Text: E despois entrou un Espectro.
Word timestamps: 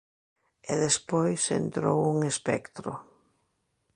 E 0.71 0.73
despois 0.85 1.41
entrou 1.61 1.99
un 2.13 2.17
Espectro. 2.31 2.91